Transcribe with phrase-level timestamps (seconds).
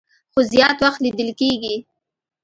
[0.31, 1.75] خو زيات وخت ليدل کيږي